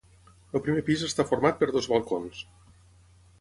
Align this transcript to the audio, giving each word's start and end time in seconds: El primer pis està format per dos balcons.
El 0.59 0.63
primer 0.67 0.83
pis 0.87 1.03
està 1.09 1.25
format 1.33 1.61
per 1.61 1.69
dos 1.77 1.91
balcons. 1.93 2.41